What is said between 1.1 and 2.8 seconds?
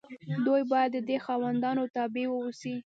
خاوندانو تابع واوسي.